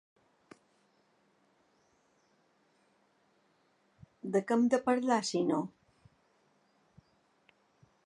[4.37, 5.63] De què hem de parlar, si no?